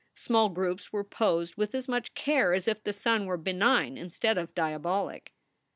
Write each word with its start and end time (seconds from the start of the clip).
Small 0.15 0.49
groups 0.49 0.91
were 0.91 1.03
posed 1.03 1.57
with 1.57 1.75
as 1.75 1.87
much 1.87 2.15
care 2.15 2.53
as 2.55 2.67
if 2.67 2.83
the 2.83 2.91
sun 2.91 3.27
were 3.27 3.37
benign 3.37 3.99
instead 3.99 4.35
of 4.35 4.55
diabolic. 4.55 5.31